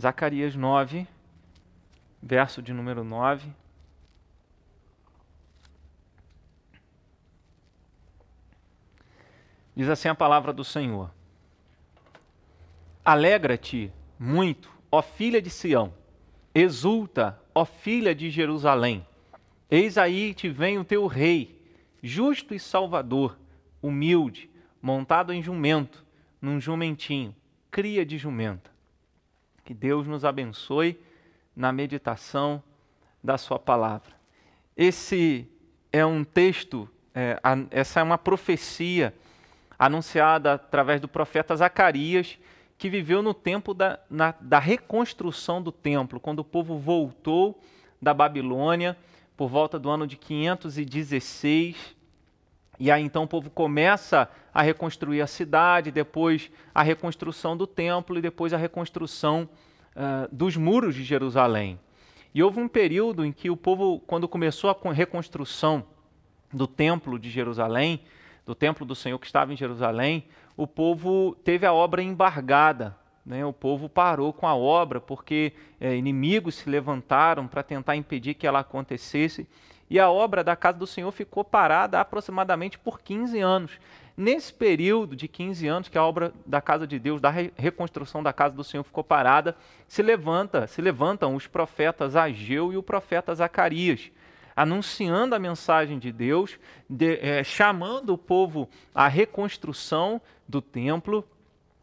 Zacarias 0.00 0.56
9, 0.56 1.06
verso 2.22 2.62
de 2.62 2.72
número 2.72 3.04
9. 3.04 3.52
Diz 9.76 9.90
assim 9.90 10.08
a 10.08 10.14
palavra 10.14 10.54
do 10.54 10.64
Senhor: 10.64 11.10
Alegra-te 13.04 13.92
muito, 14.18 14.70
ó 14.90 15.02
filha 15.02 15.42
de 15.42 15.50
Sião, 15.50 15.92
exulta, 16.54 17.38
ó 17.54 17.66
filha 17.66 18.14
de 18.14 18.30
Jerusalém. 18.30 19.06
Eis 19.70 19.98
aí 19.98 20.32
te 20.32 20.48
vem 20.48 20.78
o 20.78 20.84
teu 20.84 21.06
rei, 21.06 21.62
justo 22.02 22.54
e 22.54 22.58
salvador, 22.58 23.38
humilde, 23.82 24.48
montado 24.80 25.30
em 25.30 25.42
jumento, 25.42 26.02
num 26.40 26.58
jumentinho, 26.58 27.36
cria 27.70 28.06
de 28.06 28.16
jumenta. 28.16 28.79
Que 29.70 29.74
Deus 29.74 30.04
nos 30.04 30.24
abençoe 30.24 30.98
na 31.54 31.70
meditação 31.70 32.60
da 33.22 33.38
Sua 33.38 33.56
palavra. 33.56 34.10
Esse 34.76 35.48
é 35.92 36.04
um 36.04 36.24
texto, 36.24 36.90
é, 37.14 37.38
a, 37.40 37.56
essa 37.70 38.00
é 38.00 38.02
uma 38.02 38.18
profecia 38.18 39.14
anunciada 39.78 40.54
através 40.54 41.00
do 41.00 41.06
profeta 41.06 41.54
Zacarias, 41.54 42.36
que 42.76 42.90
viveu 42.90 43.22
no 43.22 43.32
tempo 43.32 43.72
da, 43.72 44.00
na, 44.10 44.34
da 44.40 44.58
reconstrução 44.58 45.62
do 45.62 45.70
templo, 45.70 46.18
quando 46.18 46.40
o 46.40 46.44
povo 46.44 46.76
voltou 46.76 47.62
da 48.02 48.12
Babilônia 48.12 48.96
por 49.36 49.48
volta 49.48 49.78
do 49.78 49.88
ano 49.88 50.04
de 50.04 50.16
516 50.16 51.76
e 52.80 52.90
aí 52.90 53.04
então 53.04 53.24
o 53.24 53.28
povo 53.28 53.50
começa 53.50 54.26
a 54.54 54.62
reconstruir 54.62 55.20
a 55.20 55.26
cidade, 55.26 55.90
depois 55.90 56.50
a 56.74 56.82
reconstrução 56.82 57.54
do 57.54 57.66
templo 57.66 58.16
e 58.16 58.22
depois 58.22 58.54
a 58.54 58.56
reconstrução 58.56 59.46
uh, 59.94 60.34
dos 60.34 60.56
muros 60.56 60.94
de 60.94 61.04
Jerusalém. 61.04 61.78
E 62.34 62.42
houve 62.42 62.58
um 62.58 62.68
período 62.68 63.22
em 63.22 63.32
que 63.32 63.50
o 63.50 63.56
povo, 63.56 64.00
quando 64.06 64.26
começou 64.26 64.70
a 64.70 64.92
reconstrução 64.92 65.84
do 66.50 66.66
templo 66.66 67.18
de 67.18 67.28
Jerusalém, 67.28 68.00
do 68.46 68.54
templo 68.54 68.86
do 68.86 68.94
Senhor 68.94 69.18
que 69.18 69.26
estava 69.26 69.52
em 69.52 69.56
Jerusalém, 69.56 70.24
o 70.56 70.66
povo 70.66 71.36
teve 71.44 71.66
a 71.66 71.74
obra 71.74 72.02
embargada. 72.02 72.96
Né? 73.26 73.44
O 73.44 73.52
povo 73.52 73.90
parou 73.90 74.32
com 74.32 74.46
a 74.46 74.56
obra 74.56 75.00
porque 75.00 75.52
é, 75.78 75.94
inimigos 75.94 76.54
se 76.54 76.70
levantaram 76.70 77.46
para 77.46 77.62
tentar 77.62 77.94
impedir 77.94 78.34
que 78.34 78.46
ela 78.46 78.60
acontecesse 78.60 79.46
e 79.90 79.98
a 79.98 80.08
obra 80.08 80.44
da 80.44 80.54
casa 80.54 80.78
do 80.78 80.86
Senhor 80.86 81.10
ficou 81.10 81.44
parada 81.44 82.00
aproximadamente 82.00 82.78
por 82.78 83.00
15 83.00 83.40
anos. 83.40 83.72
Nesse 84.16 84.52
período 84.52 85.16
de 85.16 85.26
15 85.26 85.66
anos 85.66 85.88
que 85.88 85.98
a 85.98 86.04
obra 86.04 86.32
da 86.46 86.60
casa 86.60 86.86
de 86.86 86.98
Deus, 86.98 87.20
da 87.20 87.30
reconstrução 87.30 88.22
da 88.22 88.32
casa 88.32 88.54
do 88.54 88.62
Senhor 88.62 88.84
ficou 88.84 89.02
parada, 89.02 89.56
se 89.88 90.00
levanta, 90.00 90.68
se 90.68 90.80
levantam 90.80 91.34
os 91.34 91.48
profetas 91.48 92.14
Ageu 92.14 92.72
e 92.72 92.76
o 92.76 92.82
profeta 92.82 93.34
Zacarias, 93.34 94.12
anunciando 94.54 95.34
a 95.34 95.38
mensagem 95.38 95.98
de 95.98 96.12
Deus, 96.12 96.58
de, 96.88 97.18
é, 97.20 97.42
chamando 97.42 98.12
o 98.12 98.18
povo 98.18 98.68
à 98.94 99.08
reconstrução 99.08 100.20
do 100.46 100.60
templo, 100.60 101.26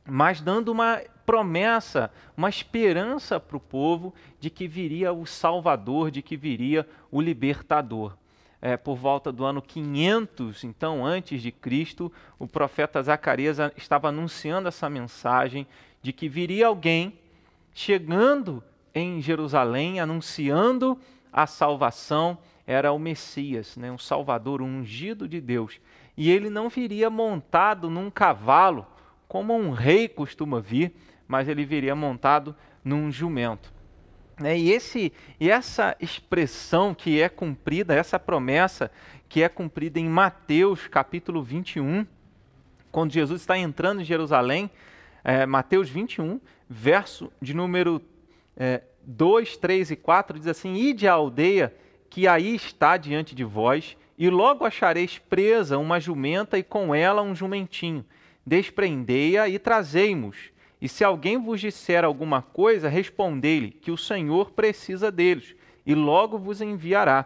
mas 0.05 0.39
dando 0.39 0.71
uma 0.71 1.01
promessa, 1.27 2.09
uma 2.37 2.47
esperança 2.47 3.37
para 3.37 3.57
o 3.57 3.59
povo 3.59 4.13
de 4.39 4.49
que 4.49 4.65
viria 4.65 5.11
o 5.11 5.25
Salvador, 5.25 6.09
de 6.09 6.21
que 6.21 6.37
viria 6.37 6.87
o 7.11 7.19
libertador. 7.19 8.15
É, 8.61 8.77
por 8.77 8.95
volta 8.95 9.31
do 9.31 9.43
ano 9.43 9.61
500, 9.61 10.63
então 10.63 11.05
antes 11.05 11.41
de 11.41 11.51
Cristo, 11.51 12.11
o 12.39 12.47
profeta 12.47 13.03
Zacarias 13.03 13.57
estava 13.75 14.07
anunciando 14.07 14.69
essa 14.69 14.89
mensagem 14.89 15.67
de 16.01 16.13
que 16.13 16.29
viria 16.29 16.67
alguém 16.67 17.13
chegando 17.73 18.63
em 18.95 19.21
Jerusalém, 19.21 19.99
anunciando 19.99 20.97
a 21.31 21.45
salvação, 21.45 22.37
era 22.65 22.91
o 22.91 22.97
Messias, 22.97 23.75
né, 23.77 23.91
um 23.91 23.97
Salvador, 23.97 24.61
um 24.61 24.79
ungido 24.79 25.27
de 25.27 25.39
Deus. 25.39 25.79
E 26.15 26.31
ele 26.31 26.49
não 26.49 26.69
viria 26.69 27.09
montado 27.09 27.89
num 27.89 28.09
cavalo, 28.09 28.87
como 29.27 29.53
um 29.53 29.71
rei 29.71 30.07
costuma 30.07 30.59
vir, 30.59 30.95
mas 31.27 31.47
ele 31.47 31.65
viria 31.65 31.95
montado 31.95 32.55
num 32.83 33.11
jumento. 33.11 33.73
É, 34.43 34.57
e, 34.57 34.71
esse, 34.71 35.11
e 35.39 35.49
essa 35.49 35.95
expressão 35.99 36.93
que 36.93 37.19
é 37.19 37.27
cumprida, 37.27 37.95
essa 37.95 38.19
promessa 38.19 38.91
que 39.27 39.41
é 39.41 39.49
cumprida 39.49 39.99
em 39.99 40.07
Mateus 40.07 40.87
capítulo 40.87 41.41
21, 41.41 42.05
quando 42.91 43.11
Jesus 43.11 43.41
está 43.41 43.57
entrando 43.57 44.01
em 44.01 44.05
Jerusalém, 44.05 44.69
é, 45.23 45.45
Mateus 45.45 45.89
21, 45.89 46.39
verso 46.69 47.31
de 47.41 47.53
número 47.53 48.01
é, 48.55 48.83
2, 49.03 49.57
3 49.57 49.91
e 49.91 49.95
4, 49.95 50.37
diz 50.37 50.47
assim: 50.47 50.75
Ide 50.75 51.07
à 51.07 51.13
aldeia 51.13 51.73
que 52.09 52.27
aí 52.27 52.55
está 52.55 52.95
diante 52.95 53.33
de 53.35 53.43
vós, 53.43 53.97
e 54.17 54.29
logo 54.29 54.65
achareis 54.65 55.17
presa 55.17 55.77
uma 55.77 55.99
jumenta 55.99 56.57
e 56.57 56.63
com 56.63 56.93
ela 56.93 57.21
um 57.21 57.35
jumentinho. 57.35 58.05
Desprendei-a 58.45 59.49
e 59.49 59.59
trazei-mos 59.59 60.51
e 60.81 60.87
se 60.87 61.03
alguém 61.03 61.37
vos 61.37 61.59
disser 61.59 62.03
alguma 62.03 62.41
coisa, 62.41 62.87
respondei-lhe 62.87 63.71
que 63.71 63.91
o 63.91 63.97
Senhor 63.97 64.51
precisa 64.51 65.11
deles, 65.11 65.55
e 65.85 65.95
logo 65.95 66.37
vos 66.37 66.61
enviará. 66.61 67.25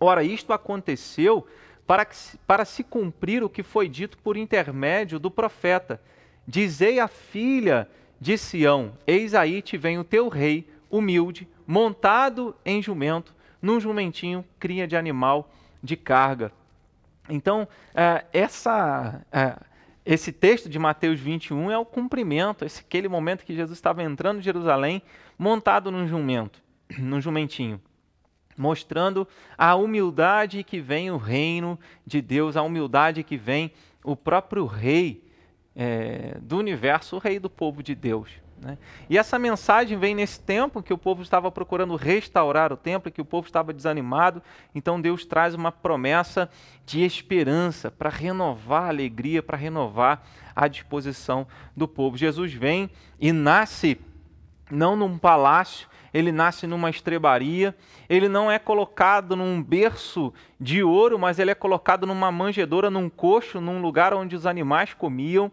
Ora, 0.00 0.22
isto 0.22 0.52
aconteceu 0.52 1.46
para, 1.86 2.04
que, 2.04 2.16
para 2.46 2.64
se 2.64 2.82
cumprir 2.82 3.44
o 3.44 3.48
que 3.48 3.62
foi 3.62 3.88
dito 3.88 4.18
por 4.18 4.36
intermédio 4.36 5.18
do 5.18 5.30
profeta. 5.30 6.00
Dizei 6.46 6.98
à 6.98 7.06
filha 7.06 7.88
de 8.20 8.36
Sião: 8.36 8.92
Eis 9.06 9.34
aí 9.34 9.62
te 9.62 9.76
vem 9.76 9.98
o 9.98 10.04
teu 10.04 10.28
rei, 10.28 10.68
humilde, 10.90 11.48
montado 11.66 12.56
em 12.64 12.82
jumento, 12.82 13.34
num 13.62 13.78
jumentinho, 13.80 14.44
cria 14.58 14.86
de 14.86 14.96
animal 14.96 15.50
de 15.82 15.96
carga. 15.96 16.52
Então, 17.28 17.66
eh, 17.94 18.24
essa 18.32 19.24
eh, 19.32 19.56
esse 20.06 20.30
texto 20.30 20.68
de 20.68 20.78
Mateus 20.78 21.18
21 21.18 21.68
é 21.68 21.76
o 21.76 21.84
cumprimento, 21.84 22.64
esse, 22.64 22.80
aquele 22.80 23.08
momento 23.08 23.44
que 23.44 23.54
Jesus 23.54 23.76
estava 23.76 24.04
entrando 24.04 24.38
em 24.38 24.42
Jerusalém 24.42 25.02
montado 25.36 25.90
num 25.90 26.06
jumento, 26.06 26.62
num 26.96 27.20
jumentinho, 27.20 27.80
mostrando 28.56 29.26
a 29.58 29.74
humildade 29.74 30.62
que 30.62 30.80
vem 30.80 31.10
o 31.10 31.16
reino 31.16 31.76
de 32.06 32.22
Deus, 32.22 32.56
a 32.56 32.62
humildade 32.62 33.24
que 33.24 33.36
vem 33.36 33.72
o 34.04 34.14
próprio 34.14 34.64
rei 34.64 35.24
é, 35.74 36.38
do 36.40 36.56
universo, 36.56 37.16
o 37.16 37.18
rei 37.18 37.40
do 37.40 37.50
povo 37.50 37.82
de 37.82 37.96
Deus. 37.96 38.30
Né? 38.60 38.78
E 39.08 39.18
essa 39.18 39.38
mensagem 39.38 39.98
vem 39.98 40.14
nesse 40.14 40.40
tempo 40.40 40.82
que 40.82 40.92
o 40.92 40.98
povo 40.98 41.22
estava 41.22 41.50
procurando 41.50 41.94
restaurar 41.96 42.72
o 42.72 42.76
templo, 42.76 43.12
que 43.12 43.20
o 43.20 43.24
povo 43.24 43.46
estava 43.46 43.72
desanimado. 43.72 44.42
Então 44.74 45.00
Deus 45.00 45.24
traz 45.24 45.54
uma 45.54 45.70
promessa 45.70 46.48
de 46.84 47.02
esperança 47.02 47.90
para 47.90 48.08
renovar 48.08 48.84
a 48.84 48.88
alegria, 48.88 49.42
para 49.42 49.56
renovar 49.56 50.22
a 50.54 50.68
disposição 50.68 51.46
do 51.76 51.86
povo. 51.86 52.16
Jesus 52.16 52.52
vem 52.52 52.90
e 53.20 53.32
nasce 53.32 54.00
não 54.70 54.96
num 54.96 55.18
palácio, 55.18 55.88
ele 56.16 56.32
nasce 56.32 56.66
numa 56.66 56.90
estrebaria, 56.90 57.74
ele 58.08 58.28
não 58.28 58.50
é 58.50 58.58
colocado 58.58 59.36
num 59.36 59.62
berço 59.62 60.32
de 60.60 60.82
ouro, 60.82 61.18
mas 61.18 61.38
ele 61.38 61.50
é 61.50 61.54
colocado 61.54 62.06
numa 62.06 62.32
manjedoura, 62.32 62.90
num 62.90 63.08
coxo, 63.08 63.60
num 63.60 63.80
lugar 63.80 64.14
onde 64.14 64.34
os 64.34 64.46
animais 64.46 64.94
comiam 64.94 65.50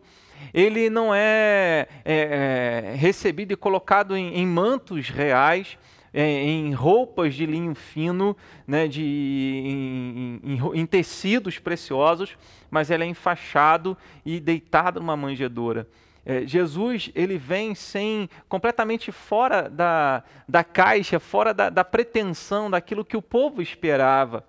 ele 0.53 0.89
não 0.89 1.13
é, 1.13 1.87
é, 2.03 2.91
é 2.93 2.95
recebido 2.95 3.53
e 3.53 3.55
colocado 3.55 4.17
em, 4.17 4.35
em 4.35 4.47
mantos 4.47 5.09
reais, 5.09 5.77
é, 6.13 6.43
em 6.43 6.73
roupas 6.73 7.33
de 7.33 7.45
linho 7.45 7.73
fino, 7.73 8.35
né, 8.67 8.87
de, 8.87 9.01
em, 9.01 10.39
em, 10.43 10.79
em, 10.81 10.85
tecidos 10.85 11.59
preciosos, 11.59 12.37
mas 12.69 12.91
ele 12.91 13.03
é 13.03 13.07
enfaixado 13.07 13.97
e 14.25 14.39
deitado 14.39 14.99
numa 14.99 15.17
manjedoura. 15.17 15.87
É, 16.25 16.45
Jesus 16.45 17.11
ele 17.13 17.37
vem 17.37 17.75
sem 17.75 18.29
completamente 18.47 19.11
fora 19.11 19.69
da, 19.69 20.23
da 20.47 20.63
caixa, 20.63 21.19
fora 21.19 21.53
da, 21.53 21.69
da 21.69 21.83
pretensão 21.83 22.71
daquilo 22.71 23.03
que 23.03 23.17
o 23.17 23.21
povo 23.21 23.61
esperava 23.61 24.45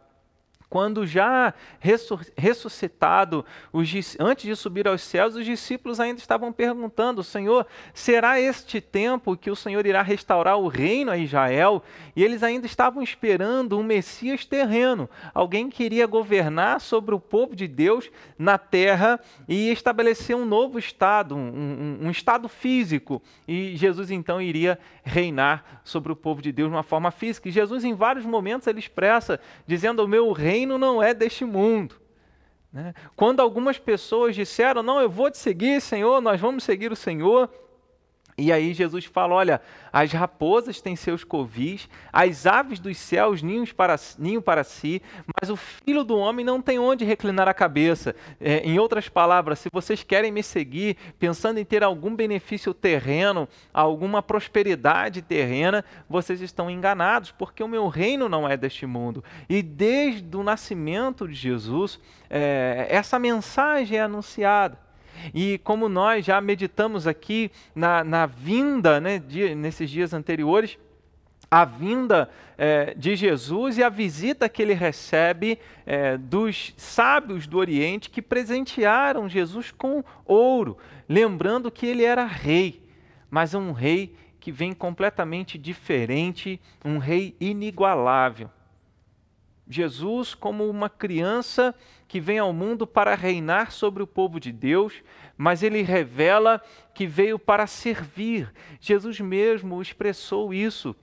quando 0.74 1.06
já 1.06 1.54
ressuscitado, 2.36 3.46
antes 4.18 4.44
de 4.44 4.56
subir 4.56 4.88
aos 4.88 5.02
céus, 5.02 5.36
os 5.36 5.44
discípulos 5.44 6.00
ainda 6.00 6.18
estavam 6.18 6.52
perguntando: 6.52 7.22
Senhor, 7.22 7.64
será 7.92 8.40
este 8.40 8.80
tempo 8.80 9.36
que 9.36 9.52
o 9.52 9.54
Senhor 9.54 9.86
irá 9.86 10.02
restaurar 10.02 10.58
o 10.58 10.66
reino 10.66 11.12
a 11.12 11.16
Israel? 11.16 11.80
E 12.16 12.24
eles 12.24 12.42
ainda 12.42 12.66
estavam 12.66 13.04
esperando 13.04 13.78
um 13.78 13.84
Messias 13.84 14.44
terreno, 14.44 15.08
alguém 15.32 15.70
que 15.70 15.84
iria 15.84 16.08
governar 16.08 16.80
sobre 16.80 17.14
o 17.14 17.20
povo 17.20 17.54
de 17.54 17.68
Deus 17.68 18.10
na 18.36 18.58
terra 18.58 19.20
e 19.46 19.70
estabelecer 19.70 20.34
um 20.34 20.44
novo 20.44 20.76
estado, 20.76 21.36
um, 21.36 21.98
um, 22.02 22.06
um 22.06 22.10
estado 22.10 22.48
físico. 22.48 23.22
E 23.46 23.76
Jesus 23.76 24.10
então 24.10 24.42
iria 24.42 24.76
reinar 25.04 25.82
sobre 25.84 26.10
o 26.10 26.16
povo 26.16 26.42
de 26.42 26.50
Deus 26.50 26.68
de 26.68 26.74
uma 26.74 26.82
forma 26.82 27.12
física. 27.12 27.48
E 27.48 27.52
Jesus, 27.52 27.84
em 27.84 27.94
vários 27.94 28.26
momentos, 28.26 28.66
ele 28.66 28.80
expressa, 28.80 29.38
dizendo: 29.68 30.02
O 30.02 30.08
meu 30.08 30.32
reino 30.32 30.63
reino 30.64 30.78
não 30.78 31.02
é 31.02 31.12
deste 31.12 31.44
mundo. 31.44 31.96
Né? 32.72 32.94
Quando 33.14 33.40
algumas 33.40 33.78
pessoas 33.78 34.34
disseram, 34.34 34.82
não, 34.82 35.00
eu 35.00 35.08
vou 35.08 35.30
te 35.30 35.38
seguir, 35.38 35.80
Senhor, 35.80 36.20
nós 36.20 36.40
vamos 36.40 36.64
seguir 36.64 36.90
o 36.90 36.96
Senhor, 36.96 37.50
E 38.36 38.52
aí 38.52 38.74
Jesus 38.74 39.04
fala: 39.04 39.34
olha, 39.34 39.60
as 39.92 40.12
raposas 40.12 40.80
têm 40.80 40.96
seus 40.96 41.22
covis, 41.22 41.88
as 42.12 42.46
aves 42.46 42.80
dos 42.80 42.96
céus 42.96 43.42
ninhos 43.42 43.72
para, 43.72 43.94
ninho 44.18 44.42
para 44.42 44.64
si, 44.64 45.00
mas 45.40 45.50
o 45.50 45.56
filho 45.56 46.02
do 46.02 46.16
homem 46.16 46.44
não 46.44 46.60
tem 46.60 46.78
onde 46.78 47.04
reclinar 47.04 47.48
a 47.48 47.54
cabeça. 47.54 48.14
É, 48.40 48.58
em 48.58 48.78
outras 48.78 49.08
palavras, 49.08 49.60
se 49.60 49.68
vocês 49.72 50.02
querem 50.02 50.32
me 50.32 50.42
seguir, 50.42 50.96
pensando 51.16 51.58
em 51.58 51.64
ter 51.64 51.84
algum 51.84 52.14
benefício 52.14 52.74
terreno, 52.74 53.48
alguma 53.72 54.20
prosperidade 54.20 55.22
terrena, 55.22 55.84
vocês 56.08 56.40
estão 56.40 56.68
enganados, 56.68 57.30
porque 57.30 57.62
o 57.62 57.68
meu 57.68 57.86
reino 57.86 58.28
não 58.28 58.48
é 58.48 58.56
deste 58.56 58.84
mundo. 58.84 59.22
E 59.48 59.62
desde 59.62 60.36
o 60.36 60.42
nascimento 60.42 61.28
de 61.28 61.34
Jesus, 61.34 62.00
é, 62.28 62.88
essa 62.90 63.16
mensagem 63.16 63.96
é 63.96 64.02
anunciada. 64.02 64.83
E 65.32 65.58
como 65.58 65.88
nós 65.88 66.24
já 66.24 66.40
meditamos 66.40 67.06
aqui 67.06 67.50
na, 67.74 68.02
na 68.04 68.26
vinda, 68.26 69.00
né, 69.00 69.18
de, 69.18 69.54
nesses 69.54 69.90
dias 69.90 70.12
anteriores, 70.12 70.78
a 71.50 71.64
vinda 71.64 72.28
é, 72.58 72.94
de 72.94 73.14
Jesus 73.14 73.78
e 73.78 73.82
a 73.82 73.88
visita 73.88 74.48
que 74.48 74.62
ele 74.62 74.74
recebe 74.74 75.58
é, 75.86 76.16
dos 76.16 76.74
sábios 76.76 77.46
do 77.46 77.58
Oriente 77.58 78.10
que 78.10 78.22
presentearam 78.22 79.28
Jesus 79.28 79.70
com 79.70 80.02
ouro, 80.24 80.76
lembrando 81.08 81.70
que 81.70 81.86
ele 81.86 82.04
era 82.04 82.24
rei, 82.24 82.82
mas 83.30 83.54
um 83.54 83.72
rei 83.72 84.16
que 84.40 84.50
vem 84.52 84.72
completamente 84.72 85.56
diferente, 85.56 86.60
um 86.84 86.98
rei 86.98 87.36
inigualável. 87.40 88.50
Jesus, 89.68 90.34
como 90.34 90.68
uma 90.68 90.90
criança 90.90 91.74
que 92.14 92.20
vem 92.20 92.38
ao 92.38 92.52
mundo 92.52 92.86
para 92.86 93.16
reinar 93.16 93.72
sobre 93.72 94.00
o 94.00 94.06
povo 94.06 94.38
de 94.38 94.52
Deus, 94.52 95.02
mas 95.36 95.64
ele 95.64 95.82
revela 95.82 96.62
que 96.94 97.08
veio 97.08 97.40
para 97.40 97.66
servir. 97.66 98.52
Jesus 98.78 99.18
mesmo 99.18 99.82
expressou 99.82 100.54
isso 100.54 100.94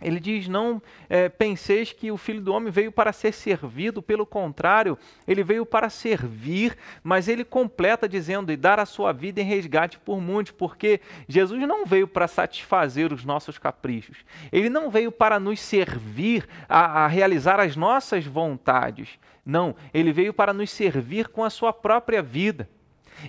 ele 0.00 0.20
diz: 0.20 0.46
Não 0.46 0.82
é, 1.08 1.28
penseis 1.28 1.90
que 1.90 2.10
o 2.10 2.18
filho 2.18 2.40
do 2.40 2.52
homem 2.52 2.70
veio 2.70 2.92
para 2.92 3.12
ser 3.12 3.32
servido, 3.32 4.02
pelo 4.02 4.26
contrário, 4.26 4.98
ele 5.26 5.42
veio 5.42 5.64
para 5.64 5.88
servir, 5.88 6.76
mas 7.02 7.28
ele 7.28 7.44
completa 7.44 8.08
dizendo: 8.08 8.52
e 8.52 8.56
dar 8.56 8.78
a 8.78 8.84
sua 8.84 9.12
vida 9.12 9.40
em 9.40 9.44
resgate 9.44 9.98
por 9.98 10.20
muitos, 10.20 10.52
porque 10.52 11.00
Jesus 11.26 11.66
não 11.66 11.86
veio 11.86 12.06
para 12.06 12.28
satisfazer 12.28 13.10
os 13.12 13.24
nossos 13.24 13.56
caprichos, 13.56 14.18
ele 14.52 14.68
não 14.68 14.90
veio 14.90 15.10
para 15.10 15.40
nos 15.40 15.60
servir 15.60 16.46
a, 16.68 17.04
a 17.04 17.06
realizar 17.06 17.58
as 17.58 17.74
nossas 17.74 18.26
vontades, 18.26 19.18
não, 19.44 19.74
ele 19.94 20.12
veio 20.12 20.34
para 20.34 20.52
nos 20.52 20.70
servir 20.70 21.28
com 21.28 21.42
a 21.42 21.50
sua 21.50 21.72
própria 21.72 22.22
vida. 22.22 22.68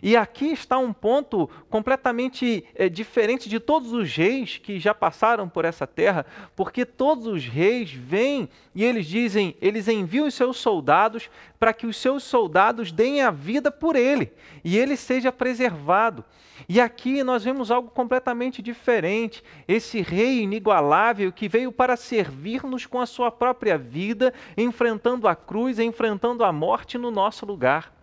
E 0.01 0.15
aqui 0.15 0.47
está 0.47 0.77
um 0.77 0.93
ponto 0.93 1.49
completamente 1.69 2.63
é, 2.75 2.89
diferente 2.89 3.49
de 3.49 3.59
todos 3.59 3.93
os 3.93 4.15
reis 4.15 4.57
que 4.57 4.79
já 4.79 4.93
passaram 4.93 5.47
por 5.47 5.65
essa 5.65 5.87
terra, 5.87 6.25
porque 6.55 6.85
todos 6.85 7.27
os 7.27 7.45
reis 7.45 7.91
vêm 7.91 8.49
e 8.75 8.83
eles 8.83 9.05
dizem, 9.05 9.55
eles 9.61 9.87
enviam 9.87 10.27
os 10.27 10.33
seus 10.33 10.57
soldados 10.57 11.29
para 11.59 11.73
que 11.73 11.87
os 11.87 11.97
seus 11.97 12.23
soldados 12.23 12.91
deem 12.91 13.21
a 13.21 13.31
vida 13.31 13.71
por 13.71 13.95
ele 13.95 14.31
e 14.63 14.77
ele 14.77 14.95
seja 14.95 15.31
preservado. 15.31 16.23
E 16.67 16.81
aqui 16.81 17.23
nós 17.23 17.43
vemos 17.43 17.69
algo 17.69 17.89
completamente 17.89 18.61
diferente. 18.61 19.43
Esse 19.67 20.01
rei 20.01 20.41
inigualável 20.41 21.31
que 21.31 21.47
veio 21.47 21.71
para 21.71 21.95
servir-nos 21.95 22.85
com 22.85 22.99
a 22.99 23.05
sua 23.05 23.31
própria 23.31 23.77
vida, 23.77 24.33
enfrentando 24.57 25.27
a 25.27 25.35
cruz, 25.35 25.79
enfrentando 25.79 26.43
a 26.43 26.51
morte 26.51 26.97
no 26.97 27.11
nosso 27.11 27.45
lugar. 27.45 27.96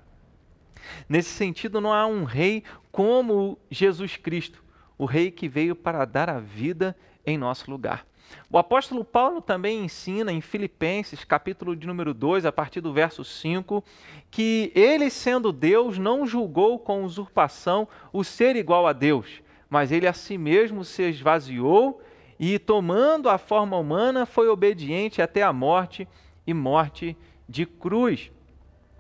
Nesse 1.09 1.31
sentido, 1.31 1.81
não 1.81 1.93
há 1.93 2.07
um 2.07 2.25
rei 2.25 2.63
como 2.91 3.59
Jesus 3.71 4.17
Cristo, 4.17 4.63
o 4.97 5.05
rei 5.05 5.31
que 5.31 5.49
veio 5.49 5.75
para 5.75 6.05
dar 6.05 6.31
a 6.31 6.39
vida 6.39 6.97
em 7.27 7.37
nosso 7.37 7.71
lugar. 7.71 8.07
O 8.51 8.59
apóstolo 8.59 9.05
Paulo 9.05 9.41
também 9.41 9.85
ensina 9.85 10.33
em 10.33 10.41
Filipenses, 10.41 11.25
capítulo 11.25 11.75
de 11.75 11.87
número 11.87 12.15
2, 12.15 12.47
a 12.47 12.53
partir 12.53 12.81
do 12.81 12.93
verso 12.93 13.25
5, 13.25 13.83
que 14.31 14.73
ele, 14.75 15.11
sendo 15.11 15.53
Deus, 15.53 15.99
não 15.99 16.27
julgou 16.27 16.79
com 16.79 17.05
usurpação 17.05 17.89
o 18.13 18.23
ser 18.23 18.57
igual 18.57 18.87
a 18.87 18.93
Deus, 18.93 19.43
mas 19.69 19.91
ele 19.91 20.07
a 20.07 20.13
si 20.13 20.39
mesmo 20.39 20.85
se 20.85 21.03
esvaziou 21.03 22.01
e, 22.39 22.59
tomando 22.59 23.29
a 23.29 23.39
forma 23.39 23.77
humana, 23.77 24.27
foi 24.27 24.49
obediente 24.49 25.21
até 25.21 25.43
a 25.43 25.53
morte 25.53 26.09
e 26.47 26.55
morte 26.55 27.17
de 27.49 27.67
cruz 27.67 28.31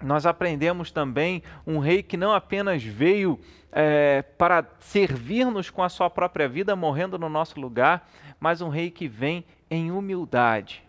nós 0.05 0.27
aprendemos 0.27 0.91
também 0.91 1.43
um 1.67 1.79
rei 1.79 2.03
que 2.03 2.17
não 2.17 2.33
apenas 2.33 2.83
veio 2.83 3.41
é, 3.73 4.23
para 4.23 4.65
servir-nos 4.79 5.71
com 5.71 5.83
a 5.83 5.89
sua 5.89 6.09
própria 6.11 6.49
vida, 6.49 6.77
morrendo 6.77 7.19
no 7.19 7.29
nosso 7.29 7.59
lugar, 7.59 8.09
mas 8.39 8.61
um 8.61 8.69
rei 8.69 8.91
que 8.91 9.09
vem 9.09 9.45
em 9.71 9.91
humildade. 9.91 10.85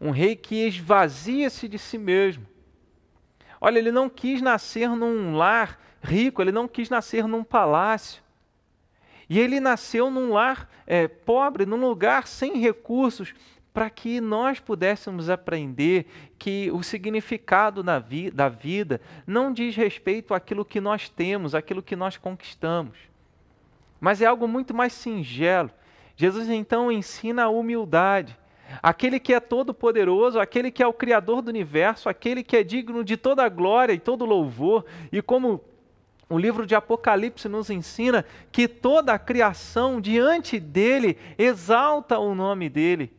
Um 0.00 0.10
rei 0.10 0.36
que 0.36 0.66
esvazia-se 0.66 1.68
de 1.68 1.78
si 1.78 1.96
mesmo. 1.96 2.46
Olha, 3.60 3.78
ele 3.78 3.90
não 3.90 4.08
quis 4.08 4.42
nascer 4.42 4.88
num 4.90 5.36
lar 5.36 5.80
rico, 6.02 6.42
ele 6.42 6.52
não 6.52 6.68
quis 6.68 6.90
nascer 6.90 7.26
num 7.26 7.42
palácio. 7.42 8.22
E 9.28 9.38
ele 9.38 9.60
nasceu 9.60 10.10
num 10.10 10.32
lar 10.32 10.68
é, 10.86 11.06
pobre, 11.06 11.66
num 11.66 11.80
lugar 11.80 12.26
sem 12.26 12.58
recursos, 12.58 13.34
para 13.78 13.90
que 13.90 14.20
nós 14.20 14.58
pudéssemos 14.58 15.30
aprender 15.30 16.04
que 16.36 16.68
o 16.72 16.82
significado 16.82 17.84
vi 18.04 18.28
da 18.28 18.48
vida 18.48 19.00
não 19.24 19.52
diz 19.52 19.76
respeito 19.76 20.34
àquilo 20.34 20.64
que 20.64 20.80
nós 20.80 21.08
temos, 21.08 21.54
àquilo 21.54 21.80
que 21.80 21.94
nós 21.94 22.16
conquistamos, 22.16 22.98
mas 24.00 24.20
é 24.20 24.26
algo 24.26 24.48
muito 24.48 24.74
mais 24.74 24.92
singelo. 24.92 25.70
Jesus 26.16 26.48
então 26.48 26.90
ensina 26.90 27.44
a 27.44 27.48
humildade. 27.48 28.36
Aquele 28.82 29.20
que 29.20 29.32
é 29.32 29.38
todo-poderoso, 29.38 30.40
aquele 30.40 30.72
que 30.72 30.82
é 30.82 30.86
o 30.88 30.92
Criador 30.92 31.40
do 31.40 31.48
universo, 31.48 32.08
aquele 32.08 32.42
que 32.42 32.56
é 32.56 32.64
digno 32.64 33.04
de 33.04 33.16
toda 33.16 33.44
a 33.44 33.48
glória 33.48 33.92
e 33.92 34.00
todo 34.00 34.24
louvor, 34.24 34.84
e 35.12 35.22
como 35.22 35.62
o 36.28 36.36
livro 36.36 36.66
de 36.66 36.74
Apocalipse 36.74 37.48
nos 37.48 37.70
ensina 37.70 38.24
que 38.50 38.66
toda 38.66 39.12
a 39.12 39.20
criação 39.20 40.00
diante 40.00 40.58
dele 40.58 41.16
exalta 41.38 42.18
o 42.18 42.34
nome 42.34 42.68
dele 42.68 43.16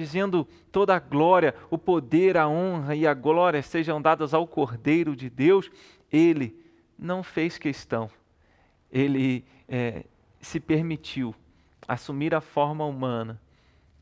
dizendo 0.00 0.48
toda 0.72 0.96
a 0.96 0.98
glória, 0.98 1.54
o 1.70 1.76
poder, 1.76 2.36
a 2.38 2.48
honra 2.48 2.96
e 2.96 3.06
a 3.06 3.12
glória 3.12 3.62
sejam 3.62 4.00
dadas 4.00 4.32
ao 4.32 4.46
Cordeiro 4.46 5.14
de 5.14 5.28
Deus, 5.28 5.70
ele 6.10 6.56
não 6.98 7.22
fez 7.22 7.58
questão, 7.58 8.10
ele 8.90 9.44
é, 9.68 10.04
se 10.40 10.58
permitiu 10.58 11.34
assumir 11.86 12.34
a 12.34 12.40
forma 12.40 12.84
humana 12.86 13.40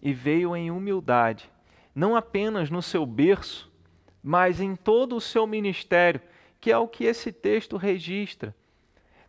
e 0.01 0.13
veio 0.13 0.55
em 0.55 0.71
humildade, 0.71 1.51
não 1.95 2.15
apenas 2.15 2.71
no 2.71 2.81
seu 2.81 3.05
berço, 3.05 3.69
mas 4.23 4.61
em 4.61 4.77
todo 4.77 5.17
o 5.17 5.21
seu 5.21 5.47
ministério, 5.47 6.21
que 6.61 6.71
é 6.71 6.79
o 6.79 6.87
que 6.87 7.05
esse 7.05 7.33
texto 7.33 7.77
registra, 7.77 8.55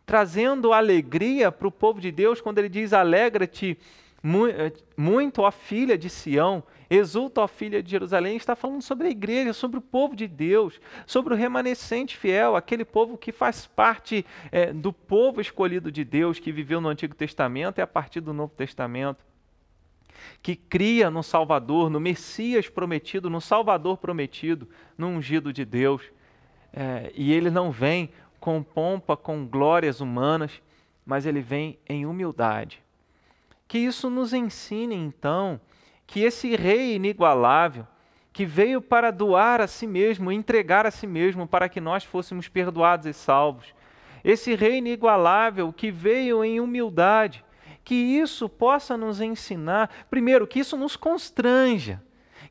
trazendo 0.06 0.72
alegria 0.72 1.50
para 1.50 1.66
o 1.66 1.72
povo 1.72 2.00
de 2.00 2.12
Deus 2.12 2.40
quando 2.40 2.58
ele 2.58 2.68
diz: 2.68 2.92
Alegra-te 2.92 3.78
muito, 4.22 5.42
ó 5.42 5.50
filha 5.50 5.96
de 5.96 6.10
Sião, 6.10 6.62
exulta, 6.90 7.40
ó 7.40 7.48
filha 7.48 7.82
de 7.82 7.90
Jerusalém, 7.90 8.36
está 8.36 8.54
falando 8.54 8.82
sobre 8.82 9.08
a 9.08 9.10
igreja, 9.10 9.54
sobre 9.54 9.78
o 9.78 9.82
povo 9.82 10.14
de 10.14 10.28
Deus, 10.28 10.78
sobre 11.06 11.32
o 11.32 11.36
remanescente 11.36 12.16
fiel, 12.16 12.54
aquele 12.54 12.84
povo 12.84 13.16
que 13.16 13.32
faz 13.32 13.66
parte 13.66 14.26
é, 14.52 14.72
do 14.72 14.92
povo 14.92 15.40
escolhido 15.40 15.90
de 15.90 16.04
Deus, 16.04 16.38
que 16.38 16.52
viveu 16.52 16.80
no 16.80 16.88
Antigo 16.88 17.14
Testamento 17.14 17.78
e 17.78 17.82
a 17.82 17.86
partir 17.86 18.20
do 18.20 18.34
Novo 18.34 18.52
Testamento, 18.54 19.24
que 20.42 20.54
cria 20.54 21.08
no 21.08 21.22
Salvador, 21.22 21.88
no 21.88 21.98
Messias 21.98 22.68
prometido, 22.68 23.30
no 23.30 23.40
Salvador 23.40 23.96
prometido, 23.96 24.68
no 24.98 25.06
ungido 25.06 25.50
de 25.50 25.64
Deus. 25.64 26.02
É, 26.74 27.10
e 27.14 27.32
ele 27.32 27.48
não 27.48 27.70
vem 27.70 28.10
com 28.38 28.62
pompa, 28.62 29.16
com 29.16 29.46
glórias 29.46 30.00
humanas, 30.00 30.60
mas 31.06 31.24
ele 31.24 31.40
vem 31.40 31.78
em 31.88 32.04
humildade 32.04 32.82
que 33.70 33.78
isso 33.78 34.10
nos 34.10 34.32
ensine, 34.32 34.96
então, 34.96 35.60
que 36.04 36.24
esse 36.24 36.56
Rei 36.56 36.96
inigualável, 36.96 37.86
que 38.32 38.44
veio 38.44 38.82
para 38.82 39.12
doar 39.12 39.60
a 39.60 39.68
si 39.68 39.86
mesmo, 39.86 40.32
entregar 40.32 40.86
a 40.86 40.90
si 40.90 41.06
mesmo 41.06 41.46
para 41.46 41.68
que 41.68 41.80
nós 41.80 42.02
fôssemos 42.02 42.48
perdoados 42.48 43.06
e 43.06 43.12
salvos, 43.12 43.72
esse 44.24 44.56
Rei 44.56 44.78
inigualável 44.78 45.72
que 45.72 45.88
veio 45.88 46.44
em 46.44 46.58
humildade, 46.58 47.44
que 47.84 47.94
isso 47.94 48.48
possa 48.48 48.96
nos 48.96 49.20
ensinar, 49.20 49.88
primeiro, 50.10 50.48
que 50.48 50.58
isso 50.58 50.76
nos 50.76 50.96
constranja, 50.96 52.02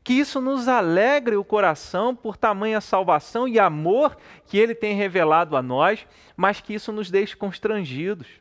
que 0.02 0.14
isso 0.14 0.40
nos 0.40 0.68
alegre 0.68 1.36
o 1.36 1.44
coração 1.44 2.16
por 2.16 2.38
tamanha 2.38 2.80
salvação 2.80 3.46
e 3.46 3.60
amor 3.60 4.16
que 4.46 4.56
Ele 4.56 4.74
tem 4.74 4.96
revelado 4.96 5.54
a 5.54 5.60
nós, 5.60 6.06
mas 6.34 6.62
que 6.62 6.72
isso 6.72 6.90
nos 6.90 7.10
deixe 7.10 7.36
constrangidos 7.36 8.39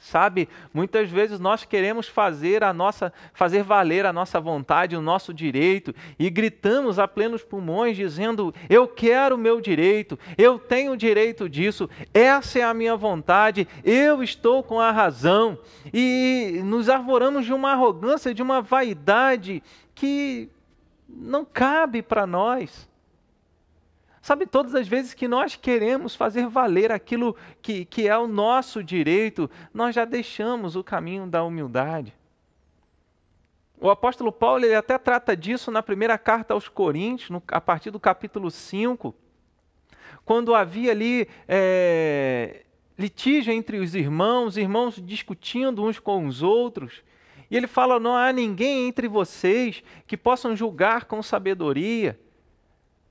Sabe, 0.00 0.48
muitas 0.72 1.10
vezes 1.10 1.40
nós 1.40 1.64
queremos 1.64 2.08
fazer 2.08 2.62
a 2.62 2.72
nossa, 2.72 3.12
fazer 3.32 3.62
valer 3.62 4.06
a 4.06 4.12
nossa 4.12 4.40
vontade, 4.40 4.96
o 4.96 5.02
nosso 5.02 5.34
direito, 5.34 5.94
e 6.18 6.30
gritamos 6.30 6.98
a 6.98 7.08
plenos 7.08 7.42
pulmões 7.42 7.96
dizendo: 7.96 8.54
"Eu 8.70 8.86
quero 8.86 9.34
o 9.34 9.38
meu 9.38 9.60
direito, 9.60 10.18
eu 10.36 10.58
tenho 10.58 10.92
o 10.92 10.96
direito 10.96 11.48
disso, 11.48 11.90
essa 12.14 12.60
é 12.60 12.62
a 12.62 12.72
minha 12.72 12.96
vontade, 12.96 13.66
eu 13.84 14.22
estou 14.22 14.62
com 14.62 14.80
a 14.80 14.92
razão". 14.92 15.58
E 15.92 16.60
nos 16.64 16.88
arvoramos 16.88 17.44
de 17.44 17.52
uma 17.52 17.72
arrogância, 17.72 18.32
de 18.32 18.42
uma 18.42 18.62
vaidade 18.62 19.62
que 19.94 20.48
não 21.08 21.44
cabe 21.44 22.02
para 22.02 22.26
nós. 22.26 22.87
Sabe, 24.28 24.44
todas 24.44 24.74
as 24.74 24.86
vezes 24.86 25.14
que 25.14 25.26
nós 25.26 25.56
queremos 25.56 26.14
fazer 26.14 26.46
valer 26.48 26.92
aquilo 26.92 27.34
que, 27.62 27.86
que 27.86 28.06
é 28.06 28.18
o 28.18 28.26
nosso 28.26 28.84
direito, 28.84 29.50
nós 29.72 29.94
já 29.94 30.04
deixamos 30.04 30.76
o 30.76 30.84
caminho 30.84 31.26
da 31.26 31.42
humildade. 31.42 32.12
O 33.80 33.88
apóstolo 33.88 34.30
Paulo 34.30 34.66
ele 34.66 34.74
até 34.74 34.98
trata 34.98 35.34
disso 35.34 35.70
na 35.70 35.82
primeira 35.82 36.18
carta 36.18 36.52
aos 36.52 36.68
Coríntios, 36.68 37.30
no, 37.30 37.42
a 37.48 37.58
partir 37.58 37.90
do 37.90 37.98
capítulo 37.98 38.50
5, 38.50 39.14
quando 40.26 40.54
havia 40.54 40.90
ali 40.90 41.26
é, 41.48 42.66
litígio 42.98 43.50
entre 43.50 43.78
os 43.78 43.94
irmãos, 43.94 44.58
irmãos 44.58 45.00
discutindo 45.02 45.82
uns 45.82 45.98
com 45.98 46.26
os 46.26 46.42
outros. 46.42 47.02
E 47.50 47.56
ele 47.56 47.66
fala: 47.66 47.98
Não 47.98 48.14
há 48.14 48.30
ninguém 48.30 48.88
entre 48.88 49.08
vocês 49.08 49.82
que 50.06 50.18
possam 50.18 50.54
julgar 50.54 51.06
com 51.06 51.22
sabedoria. 51.22 52.20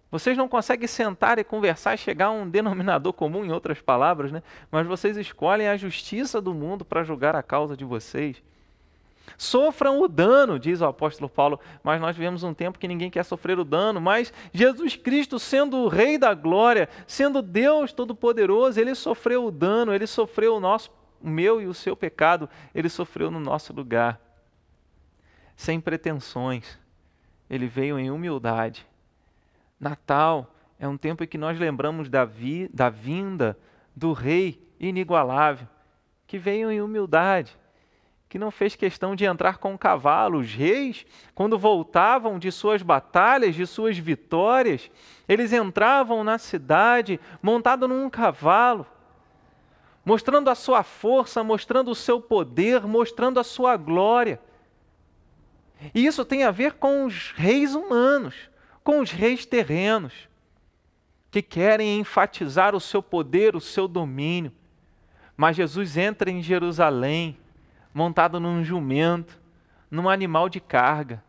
Vocês 0.10 0.38
não 0.38 0.48
conseguem 0.48 0.88
sentar 0.88 1.38
e 1.38 1.44
conversar 1.44 1.94
e 1.94 1.98
chegar 1.98 2.28
a 2.28 2.32
um 2.32 2.50
denominador 2.50 3.12
comum, 3.12 3.44
em 3.44 3.52
outras 3.52 3.82
palavras, 3.82 4.32
né? 4.32 4.42
mas 4.72 4.88
vocês 4.88 5.18
escolhem 5.18 5.68
a 5.68 5.76
justiça 5.76 6.40
do 6.40 6.54
mundo 6.54 6.86
para 6.86 7.04
julgar 7.04 7.36
a 7.36 7.44
causa 7.44 7.76
de 7.76 7.84
vocês. 7.84 8.42
Sofram 9.38 10.00
o 10.00 10.08
dano, 10.08 10.58
diz 10.58 10.80
o 10.80 10.86
apóstolo 10.86 11.30
Paulo, 11.30 11.60
mas 11.84 12.00
nós 12.00 12.16
vivemos 12.16 12.44
um 12.44 12.54
tempo 12.54 12.80
que 12.80 12.88
ninguém 12.88 13.12
quer 13.12 13.24
sofrer 13.24 13.60
o 13.60 13.66
dano, 13.66 14.00
mas 14.00 14.32
Jesus 14.54 14.96
Cristo, 14.96 15.38
sendo 15.38 15.78
o 15.78 15.90
Rei 15.90 16.18
da 16.18 16.34
glória, 16.34 16.88
sendo 17.06 17.42
Deus 17.42 17.92
Todo-Poderoso, 17.92 18.80
ele 18.80 18.96
sofreu 18.96 19.46
o 19.46 19.52
dano, 19.52 19.94
ele 19.94 20.08
sofreu 20.08 20.56
o 20.56 20.60
nosso, 20.62 20.90
o 21.22 21.28
meu 21.28 21.62
e 21.62 21.68
o 21.68 21.74
seu 21.74 21.98
pecado, 21.98 22.50
ele 22.74 22.88
sofreu 22.88 23.30
no 23.30 23.42
nosso 23.42 23.74
lugar. 23.74 24.22
Sem 25.58 25.82
pretensões, 25.82 26.80
ele 27.50 27.68
veio 27.68 28.00
em 28.00 28.10
humildade 28.10 28.88
Natal 29.80 30.56
é 30.80 30.88
um 30.88 30.98
tempo 30.98 31.24
em 31.24 31.28
que 31.28 31.38
nós 31.38 31.60
lembramos 31.60 32.10
da, 32.10 32.26
vi, 32.26 32.68
da 32.74 32.90
vinda 32.90 33.58
do 33.96 34.14
Rei 34.14 34.62
inigualável, 34.80 35.68
que 36.26 36.38
veio 36.38 36.72
em 36.72 36.82
humildade, 36.82 37.58
que 38.30 38.38
não 38.38 38.52
fez 38.52 38.76
questão 38.76 39.16
de 39.16 39.26
entrar 39.26 39.58
com 39.58 39.74
um 39.74 39.78
cavalo. 39.78 40.40
Os 40.40 40.54
reis, 40.54 41.06
quando 41.34 41.58
voltavam 41.58 42.38
de 42.38 42.52
suas 42.52 42.82
batalhas, 42.82 43.56
de 43.56 43.66
suas 43.66 43.98
vitórias, 43.98 44.92
eles 45.28 45.54
entravam 45.54 46.24
na 46.24 46.38
cidade 46.38 47.20
montado 47.42 47.88
num 47.88 48.10
cavalo, 48.10 48.86
mostrando 50.04 50.50
a 50.50 50.56
sua 50.56 50.84
força, 50.84 51.44
mostrando 51.44 51.90
o 51.90 51.96
seu 51.96 52.22
poder, 52.22 52.86
mostrando 52.86 53.40
a 53.40 53.44
sua 53.44 53.78
glória. 53.78 54.40
E 55.94 56.06
isso 56.06 56.26
tem 56.26 56.44
a 56.44 56.52
ver 56.52 56.74
com 56.74 57.06
os 57.06 57.32
reis 57.32 57.74
humanos 57.74 58.50
com 58.88 59.02
os 59.02 59.12
reis 59.12 59.46
terrenos, 59.46 60.30
que 61.30 61.42
querem 61.42 62.00
enfatizar 62.00 62.74
o 62.74 62.80
seu 62.80 63.04
poder, 63.04 63.54
o 63.54 63.60
seu 63.60 63.86
domínio. 63.86 64.50
Mas 65.36 65.58
Jesus 65.58 65.98
entra 65.98 66.32
em 66.32 66.42
Jerusalém, 66.42 67.38
montado 67.94 68.40
num 68.40 68.64
jumento, 68.64 69.38
num 69.92 70.08
animal 70.08 70.48
de 70.48 70.62
carga. 70.62 71.22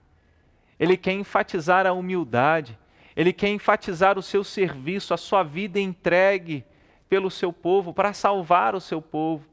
Ele 0.78 0.96
quer 0.96 1.14
enfatizar 1.14 1.84
a 1.84 1.92
humildade, 1.92 2.78
ele 3.16 3.32
quer 3.32 3.48
enfatizar 3.48 4.16
o 4.16 4.22
seu 4.22 4.44
serviço, 4.44 5.12
a 5.12 5.16
sua 5.16 5.42
vida 5.42 5.80
entregue 5.80 6.64
pelo 7.08 7.28
seu 7.28 7.52
povo, 7.52 7.92
para 7.92 8.12
salvar 8.12 8.76
o 8.76 8.80
seu 8.80 9.02
povo. 9.02 9.44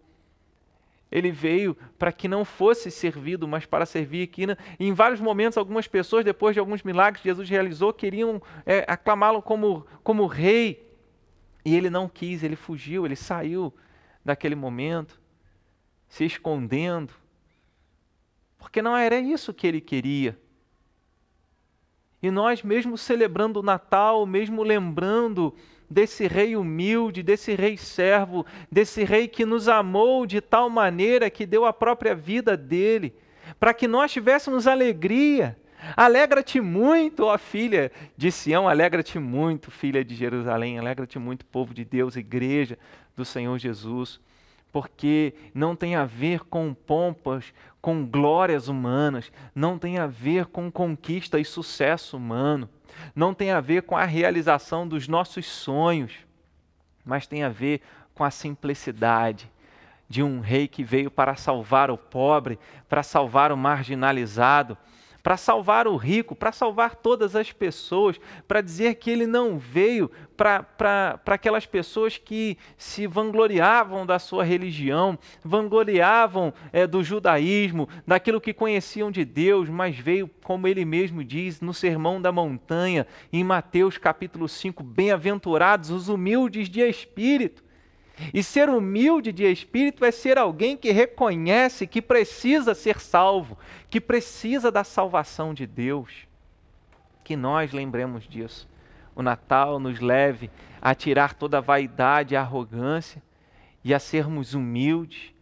Ele 1.12 1.32
veio 1.32 1.78
para 1.98 2.12
que 2.12 2.28
não 2.28 2.44
fosse 2.44 2.90
servido, 2.90 3.48
mas 3.48 3.66
para 3.66 3.86
servir 3.86 4.24
aqui. 4.24 4.48
Né? 4.48 4.58
E 4.80 4.88
em 4.88 4.94
vários 4.94 5.20
momentos, 5.20 5.58
algumas 5.58 5.88
pessoas, 5.88 6.26
depois 6.26 6.54
de 6.54 6.60
alguns 6.60 6.84
milagres 6.84 7.22
que 7.22 7.30
Jesus 7.30 7.50
realizou, 7.50 7.94
queriam 7.94 8.42
é, 8.66 8.84
aclamá-lo 8.88 9.42
como, 9.42 9.86
como 10.04 10.26
rei. 10.26 10.86
E 11.64 11.76
ele 11.76 11.90
não 11.90 12.10
quis, 12.10 12.44
ele 12.44 12.56
fugiu, 12.56 13.06
ele 13.06 13.16
saiu 13.16 13.74
daquele 14.24 14.56
momento, 14.56 15.20
se 16.08 16.26
escondendo. 16.26 17.14
Porque 18.58 18.82
não 18.82 18.98
era 18.98 19.20
isso 19.20 19.54
que 19.54 19.68
ele 19.68 19.80
queria. 19.80 20.38
E 22.22 22.32
nós, 22.32 22.64
mesmo 22.64 22.98
celebrando 22.98 23.60
o 23.60 23.64
Natal, 23.64 24.26
mesmo 24.26 24.64
lembrando 24.64 25.56
desse 25.90 26.28
rei 26.28 26.56
humilde, 26.56 27.24
desse 27.24 27.54
rei 27.56 27.78
servo, 27.78 28.46
desse 28.72 29.04
rei 29.04 29.28
que 29.28 29.46
nos 29.46 29.68
amou 29.68 30.26
de 30.26 30.42
tal 30.42 30.70
maneira 30.70 31.30
que 31.30 31.46
deu 31.46 31.66
a 31.66 31.74
própria 31.74 32.16
vida 32.16 32.58
dele, 32.58 33.14
para 33.60 33.74
que 33.74 33.88
nós 33.88 34.12
tivéssemos 34.12 34.68
alegria. 34.68 35.58
Alegra-te 35.96 36.60
muito, 36.60 37.26
ó 37.26 37.38
filha 37.38 37.92
de 38.18 38.32
Sião, 38.32 38.68
alegra-te 38.68 39.20
muito, 39.20 39.70
filha 39.70 40.04
de 40.04 40.16
Jerusalém, 40.16 40.80
alegra-te 40.80 41.20
muito, 41.20 41.46
povo 41.46 41.74
de 41.74 41.86
Deus, 41.86 42.16
igreja 42.16 42.78
do 43.16 43.24
Senhor 43.24 43.58
Jesus, 43.60 44.20
porque 44.76 45.34
não 45.54 45.74
tem 45.74 45.96
a 45.96 46.04
ver 46.04 46.42
com 46.42 46.74
pompas, 46.74 47.54
com 47.80 48.06
glórias 48.06 48.68
humanas, 48.68 49.32
não 49.56 49.80
tem 49.80 50.00
a 50.00 50.06
ver 50.06 50.48
com 50.48 50.70
conquista 50.70 51.40
e 51.40 51.46
sucesso 51.46 52.18
humano 52.18 52.70
não 53.16 53.34
tem 53.34 53.52
a 53.52 53.60
ver 53.60 53.84
com 53.84 53.98
a 53.98 54.06
realização 54.06 54.88
dos 54.88 55.08
nossos 55.08 55.46
sonhos, 55.46 56.14
mas 57.06 57.28
tem 57.28 57.44
a 57.44 57.50
ver 57.50 57.82
com 58.14 58.24
a 58.24 58.32
simplicidade 58.32 59.50
de 60.08 60.22
um 60.22 60.40
rei 60.40 60.68
que 60.68 60.84
veio 60.84 61.10
para 61.10 61.36
salvar 61.36 61.90
o 61.90 61.98
pobre, 61.98 62.60
para 62.88 63.04
salvar 63.04 63.52
o 63.52 63.58
marginalizado, 63.58 64.78
para 65.26 65.38
salvar 65.38 65.88
o 65.88 65.96
rico, 65.96 66.36
para 66.36 66.52
salvar 66.52 66.94
todas 66.98 67.36
as 67.36 67.52
pessoas, 67.52 68.20
para 68.48 68.62
dizer 68.62 68.94
que 68.94 69.10
ele 69.10 69.26
não 69.26 69.58
veio 69.58 70.12
para 70.38 71.20
aquelas 71.26 71.66
pessoas 71.66 72.16
que 72.16 72.60
se 72.78 73.08
vangloriavam 73.08 74.06
da 74.06 74.20
sua 74.20 74.44
religião, 74.44 75.18
vangloriavam 75.44 76.54
é, 76.72 76.86
do 76.86 77.04
judaísmo, 77.04 77.90
daquilo 78.06 78.40
que 78.40 78.54
conheciam 78.54 79.10
de 79.10 79.26
Deus, 79.26 79.68
mas 79.68 79.98
veio, 79.98 80.30
como 80.44 80.68
ele 80.68 80.86
mesmo 80.86 81.24
diz 81.24 81.60
no 81.60 81.74
Sermão 81.74 82.22
da 82.22 82.32
Montanha, 82.32 83.08
em 83.34 83.44
Mateus 83.44 83.98
capítulo 83.98 84.48
5, 84.48 84.84
bem-aventurados 84.84 85.90
os 85.90 86.08
humildes 86.08 86.70
de 86.70 86.82
espírito 86.82 87.65
e 88.34 88.42
ser 88.42 88.70
humilde 88.70 89.32
de 89.32 89.44
espírito 89.44 90.06
é 90.06 90.12
ser 90.12 90.38
alguém 90.38 90.78
que 90.78 90.92
reconhece 90.92 91.88
que 91.88 92.02
precisa 92.02 92.74
ser 92.74 93.00
salvo, 93.00 93.58
que 93.90 94.00
precisa 94.00 94.72
da 94.72 94.84
salvação 94.84 95.54
de 95.54 95.66
Deus. 95.66 96.28
Que 97.24 97.36
nós 97.36 97.72
lembremos 97.74 98.28
disso. 98.28 98.68
O 99.16 99.22
Natal 99.22 99.80
nos 99.80 100.00
leve 100.00 100.50
a 100.82 100.94
tirar 100.94 101.34
toda 101.34 101.58
a 101.58 101.62
vaidade 101.62 102.34
e 102.34 102.38
arrogância 102.38 103.22
e 103.84 103.94
a 103.94 104.00
sermos 104.00 104.54
humildes, 104.54 105.34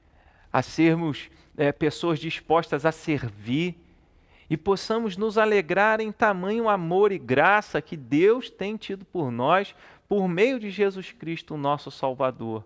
a 0.52 0.62
sermos 0.62 1.30
é, 1.58 1.72
pessoas 1.72 2.20
dispostas 2.20 2.86
a 2.86 2.92
servir 2.92 3.76
e 4.50 4.58
possamos 4.58 5.18
nos 5.18 5.38
alegrar 5.38 6.00
em 6.00 6.12
tamanho 6.12 6.70
amor 6.70 7.12
e 7.12 7.18
graça 7.18 7.82
que 7.82 7.98
Deus 7.98 8.50
tem 8.50 8.78
tido 8.78 9.06
por 9.06 9.32
nós 9.32 9.74
por 10.08 10.28
meio 10.28 10.60
de 10.60 10.70
Jesus 10.70 11.12
Cristo, 11.12 11.58
nosso 11.58 11.90
Salvador. 11.90 12.66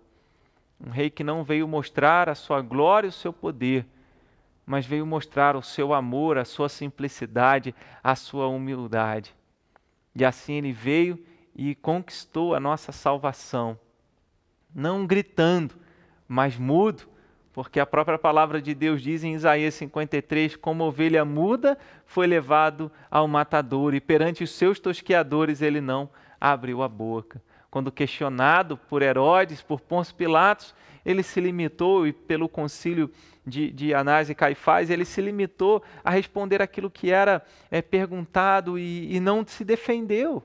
Um 0.80 0.90
rei 0.90 1.10
que 1.10 1.24
não 1.24 1.42
veio 1.42 1.66
mostrar 1.66 2.28
a 2.28 2.34
sua 2.34 2.60
glória 2.60 3.08
e 3.08 3.10
o 3.10 3.12
seu 3.12 3.32
poder, 3.32 3.86
mas 4.64 4.86
veio 4.86 5.06
mostrar 5.06 5.56
o 5.56 5.62
seu 5.62 5.92
amor, 5.94 6.38
a 6.38 6.44
sua 6.44 6.68
simplicidade, 6.68 7.74
a 8.02 8.14
sua 8.14 8.46
humildade. 8.48 9.34
E 10.14 10.24
assim 10.24 10.54
ele 10.54 10.72
veio 10.72 11.18
e 11.54 11.74
conquistou 11.74 12.54
a 12.54 12.60
nossa 12.60 12.92
salvação, 12.92 13.78
não 14.74 15.06
gritando, 15.06 15.74
mas 16.28 16.56
mudo, 16.56 17.04
porque 17.52 17.80
a 17.80 17.86
própria 17.86 18.18
palavra 18.18 18.62
de 18.62 18.74
Deus 18.74 19.02
diz 19.02 19.24
em 19.24 19.34
Isaías 19.34 19.74
53: 19.74 20.54
como 20.54 20.84
ovelha 20.84 21.24
muda 21.24 21.76
foi 22.06 22.26
levado 22.26 22.92
ao 23.10 23.26
matador, 23.26 23.94
e 23.94 24.00
perante 24.00 24.44
os 24.44 24.50
seus 24.50 24.78
tosqueadores 24.78 25.60
ele 25.60 25.80
não 25.80 26.08
abriu 26.40 26.82
a 26.82 26.88
boca. 26.88 27.42
Quando 27.70 27.92
questionado 27.92 28.76
por 28.76 29.02
Herodes, 29.02 29.60
por 29.62 29.80
Pôncio 29.80 30.14
Pilatos, 30.14 30.74
ele 31.04 31.22
se 31.22 31.40
limitou, 31.40 32.06
e 32.06 32.12
pelo 32.12 32.48
concílio 32.48 33.10
de, 33.46 33.70
de 33.70 33.94
Anás 33.94 34.30
e 34.30 34.34
Caifás, 34.34 34.90
ele 34.90 35.04
se 35.04 35.20
limitou 35.20 35.82
a 36.04 36.10
responder 36.10 36.62
aquilo 36.62 36.90
que 36.90 37.10
era 37.10 37.42
é, 37.70 37.82
perguntado 37.82 38.78
e, 38.78 39.14
e 39.14 39.20
não 39.20 39.46
se 39.46 39.64
defendeu. 39.64 40.42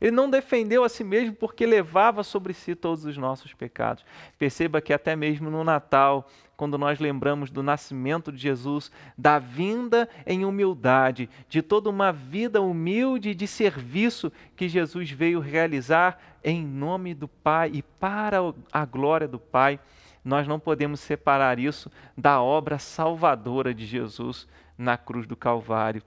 Ele 0.00 0.10
não 0.10 0.28
defendeu 0.28 0.84
a 0.84 0.88
si 0.88 1.04
mesmo 1.04 1.34
porque 1.34 1.64
levava 1.64 2.22
sobre 2.22 2.52
si 2.52 2.74
todos 2.74 3.04
os 3.04 3.16
nossos 3.16 3.54
pecados. 3.54 4.04
Perceba 4.38 4.80
que 4.80 4.92
até 4.92 5.14
mesmo 5.16 5.50
no 5.50 5.64
Natal, 5.64 6.28
quando 6.56 6.78
nós 6.78 6.98
lembramos 6.98 7.50
do 7.50 7.62
nascimento 7.62 8.30
de 8.30 8.38
Jesus, 8.38 8.90
da 9.16 9.38
vinda 9.38 10.08
em 10.26 10.44
humildade, 10.44 11.28
de 11.48 11.62
toda 11.62 11.90
uma 11.90 12.12
vida 12.12 12.60
humilde 12.60 13.34
de 13.34 13.46
serviço 13.46 14.30
que 14.56 14.68
Jesus 14.68 15.10
veio 15.10 15.40
realizar 15.40 16.18
em 16.42 16.64
nome 16.64 17.14
do 17.14 17.26
Pai 17.26 17.70
e 17.74 17.82
para 17.82 18.38
a 18.72 18.84
glória 18.84 19.26
do 19.26 19.38
Pai, 19.38 19.80
nós 20.24 20.48
não 20.48 20.58
podemos 20.58 21.00
separar 21.00 21.58
isso 21.58 21.90
da 22.16 22.40
obra 22.40 22.78
salvadora 22.78 23.74
de 23.74 23.84
Jesus 23.84 24.48
na 24.76 24.96
cruz 24.96 25.26
do 25.26 25.36
Calvário. 25.36 26.02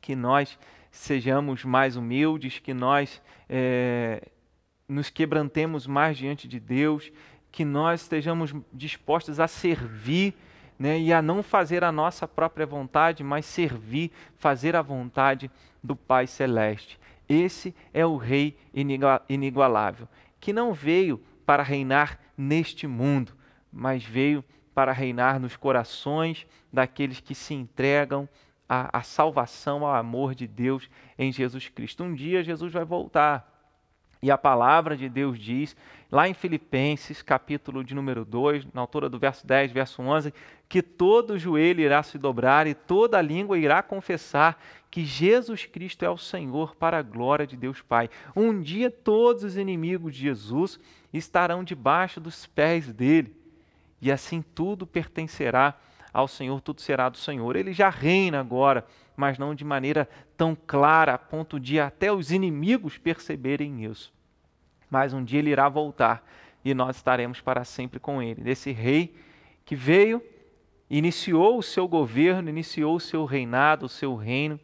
Que 0.00 0.16
nós 0.16 0.58
sejamos 0.96 1.64
mais 1.64 1.96
humildes, 1.96 2.58
que 2.58 2.72
nós 2.72 3.22
é, 3.48 4.22
nos 4.88 5.10
quebrantemos 5.10 5.86
mais 5.86 6.16
diante 6.16 6.48
de 6.48 6.58
Deus, 6.58 7.12
que 7.52 7.64
nós 7.64 8.02
estejamos 8.02 8.54
dispostos 8.72 9.38
a 9.38 9.46
servir 9.46 10.34
né, 10.78 10.98
e 10.98 11.12
a 11.12 11.22
não 11.22 11.42
fazer 11.42 11.84
a 11.84 11.92
nossa 11.92 12.26
própria 12.26 12.66
vontade, 12.66 13.22
mas 13.22 13.46
servir, 13.46 14.10
fazer 14.36 14.74
a 14.74 14.82
vontade 14.82 15.50
do 15.82 15.94
Pai 15.94 16.26
Celeste. 16.26 16.98
Esse 17.28 17.74
é 17.92 18.04
o 18.04 18.16
Rei 18.16 18.56
inigualável, 19.28 20.08
que 20.40 20.52
não 20.52 20.72
veio 20.72 21.20
para 21.44 21.62
reinar 21.62 22.18
neste 22.36 22.86
mundo, 22.86 23.32
mas 23.72 24.04
veio 24.04 24.44
para 24.74 24.92
reinar 24.92 25.40
nos 25.40 25.56
corações 25.56 26.46
daqueles 26.72 27.20
que 27.20 27.34
se 27.34 27.54
entregam 27.54 28.28
a, 28.68 28.98
a 28.98 29.02
salvação, 29.02 29.84
ao 29.84 29.94
amor 29.94 30.34
de 30.34 30.46
Deus 30.46 30.88
em 31.18 31.32
Jesus 31.32 31.68
Cristo. 31.68 32.04
Um 32.04 32.14
dia 32.14 32.42
Jesus 32.42 32.72
vai 32.72 32.84
voltar. 32.84 33.52
E 34.22 34.30
a 34.30 34.38
palavra 34.38 34.96
de 34.96 35.08
Deus 35.08 35.38
diz, 35.38 35.76
lá 36.10 36.28
em 36.28 36.34
Filipenses, 36.34 37.22
capítulo 37.22 37.84
de 37.84 37.94
número 37.94 38.24
2, 38.24 38.66
na 38.72 38.80
altura 38.80 39.08
do 39.08 39.18
verso 39.18 39.46
10, 39.46 39.70
verso 39.72 40.02
11, 40.02 40.32
que 40.68 40.82
todo 40.82 41.38
joelho 41.38 41.80
irá 41.80 42.02
se 42.02 42.18
dobrar 42.18 42.66
e 42.66 42.74
toda 42.74 43.20
língua 43.20 43.58
irá 43.58 43.82
confessar 43.82 44.60
que 44.90 45.04
Jesus 45.04 45.66
Cristo 45.66 46.04
é 46.04 46.10
o 46.10 46.16
Senhor 46.16 46.74
para 46.74 46.98
a 46.98 47.02
glória 47.02 47.46
de 47.46 47.56
Deus 47.56 47.82
Pai. 47.82 48.08
Um 48.34 48.60
dia 48.60 48.90
todos 48.90 49.44
os 49.44 49.56
inimigos 49.56 50.14
de 50.14 50.22
Jesus 50.22 50.80
estarão 51.12 51.62
debaixo 51.62 52.18
dos 52.18 52.46
pés 52.46 52.92
dele, 52.92 53.36
e 54.00 54.10
assim 54.10 54.42
tudo 54.54 54.86
pertencerá 54.86 55.78
ao 56.16 56.26
Senhor, 56.26 56.62
tudo 56.62 56.80
será 56.80 57.10
do 57.10 57.18
Senhor. 57.18 57.56
Ele 57.56 57.74
já 57.74 57.90
reina 57.90 58.40
agora, 58.40 58.86
mas 59.14 59.36
não 59.36 59.54
de 59.54 59.66
maneira 59.66 60.08
tão 60.34 60.56
clara, 60.66 61.12
a 61.12 61.18
ponto 61.18 61.60
de 61.60 61.78
até 61.78 62.10
os 62.10 62.32
inimigos 62.32 62.96
perceberem 62.96 63.84
isso. 63.84 64.10
Mas 64.90 65.12
um 65.12 65.22
dia 65.22 65.40
ele 65.40 65.50
irá 65.50 65.68
voltar 65.68 66.26
e 66.64 66.72
nós 66.72 66.96
estaremos 66.96 67.42
para 67.42 67.64
sempre 67.64 68.00
com 68.00 68.22
ele. 68.22 68.40
Desse 68.40 68.72
rei 68.72 69.14
que 69.62 69.76
veio, 69.76 70.22
iniciou 70.88 71.58
o 71.58 71.62
seu 71.62 71.86
governo, 71.86 72.48
iniciou 72.48 72.96
o 72.96 73.00
seu 73.00 73.26
reinado, 73.26 73.84
o 73.84 73.90
seu 73.90 74.14
reino, 74.14 74.58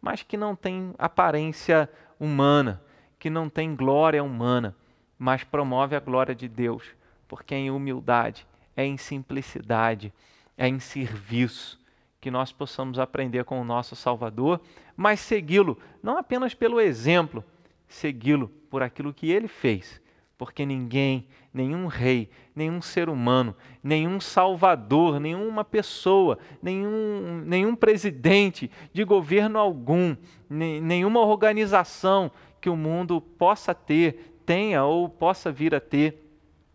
mas 0.00 0.22
que 0.22 0.36
não 0.36 0.54
tem 0.54 0.94
aparência 0.96 1.90
humana, 2.20 2.80
que 3.18 3.28
não 3.28 3.48
tem 3.48 3.74
glória 3.74 4.22
humana, 4.22 4.76
mas 5.18 5.42
promove 5.42 5.96
a 5.96 6.00
glória 6.00 6.36
de 6.36 6.46
Deus, 6.46 6.84
porque 7.26 7.52
é 7.52 7.58
em 7.58 7.70
humildade, 7.72 8.46
é 8.76 8.84
em 8.84 8.96
simplicidade, 8.96 10.12
é 10.56 10.68
em 10.68 10.78
serviço 10.78 11.78
que 12.20 12.30
nós 12.30 12.52
possamos 12.52 12.98
aprender 12.98 13.44
com 13.44 13.60
o 13.60 13.64
nosso 13.64 13.94
Salvador, 13.94 14.60
mas 14.96 15.20
segui-lo 15.20 15.78
não 16.02 16.16
apenas 16.16 16.54
pelo 16.54 16.80
exemplo, 16.80 17.44
segui-lo 17.86 18.48
por 18.70 18.82
aquilo 18.82 19.12
que 19.12 19.30
ele 19.30 19.46
fez, 19.46 20.00
porque 20.38 20.64
ninguém, 20.64 21.26
nenhum 21.52 21.86
rei, 21.86 22.30
nenhum 22.56 22.80
ser 22.80 23.10
humano, 23.10 23.54
nenhum 23.82 24.18
salvador, 24.20 25.20
nenhuma 25.20 25.64
pessoa, 25.64 26.38
nenhum, 26.62 27.42
nenhum 27.44 27.76
presidente 27.76 28.70
de 28.92 29.04
governo 29.04 29.58
algum, 29.58 30.16
nenhuma 30.48 31.20
organização 31.20 32.30
que 32.58 32.70
o 32.70 32.76
mundo 32.76 33.20
possa 33.20 33.74
ter, 33.74 34.40
tenha 34.46 34.82
ou 34.84 35.10
possa 35.10 35.52
vir 35.52 35.74
a 35.74 35.80
ter, 35.80 36.26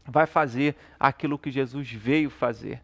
vai 0.05 0.27
fazer 0.27 0.75
aquilo 0.99 1.39
que 1.39 1.49
Jesus 1.49 1.91
veio 1.91 2.29
fazer 2.29 2.83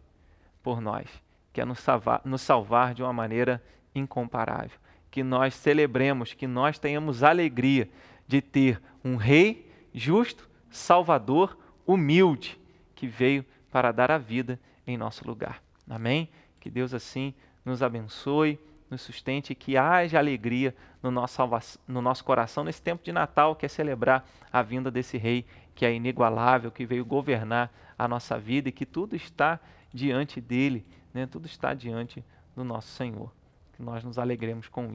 por 0.66 0.80
nós, 0.80 1.06
que 1.52 1.60
é 1.60 1.64
nos 1.64 1.78
salvar, 1.78 2.20
nos 2.24 2.42
salvar 2.42 2.92
de 2.92 3.00
uma 3.00 3.12
maneira 3.12 3.62
incomparável. 3.94 4.76
Que 5.12 5.22
nós 5.22 5.54
celebremos, 5.54 6.34
que 6.34 6.44
nós 6.44 6.76
tenhamos 6.76 7.22
alegria 7.22 7.88
de 8.26 8.42
ter 8.42 8.82
um 9.04 9.14
Rei 9.14 9.70
justo, 9.94 10.50
Salvador, 10.68 11.56
humilde, 11.86 12.58
que 12.96 13.06
veio 13.06 13.44
para 13.70 13.92
dar 13.92 14.10
a 14.10 14.18
vida 14.18 14.58
em 14.84 14.96
nosso 14.96 15.24
lugar. 15.24 15.62
Amém? 15.88 16.28
Que 16.58 16.68
Deus 16.68 16.92
assim 16.92 17.32
nos 17.64 17.80
abençoe, 17.80 18.58
nos 18.90 19.02
sustente 19.02 19.52
e 19.52 19.54
que 19.54 19.76
haja 19.76 20.18
alegria 20.18 20.74
no 21.00 21.12
nosso, 21.12 21.42
no 21.86 22.02
nosso 22.02 22.24
coração 22.24 22.64
nesse 22.64 22.82
tempo 22.82 23.04
de 23.04 23.12
Natal, 23.12 23.54
que 23.54 23.66
é 23.66 23.68
celebrar 23.68 24.28
a 24.52 24.62
vinda 24.62 24.90
desse 24.90 25.16
Rei 25.16 25.46
que 25.76 25.86
é 25.86 25.94
inigualável, 25.94 26.72
que 26.72 26.84
veio 26.84 27.04
governar 27.04 27.70
a 27.96 28.08
nossa 28.08 28.36
vida 28.36 28.70
e 28.70 28.72
que 28.72 28.84
tudo 28.84 29.14
está 29.14 29.60
diante 29.96 30.40
dele, 30.40 30.84
né? 31.12 31.26
tudo 31.26 31.46
está 31.46 31.74
diante 31.74 32.22
do 32.54 32.62
nosso 32.62 32.88
Senhor. 32.88 33.32
Que 33.72 33.82
nós 33.82 34.04
nos 34.04 34.18
alegremos 34.18 34.68
com 34.68 34.82
isso. 34.82 34.84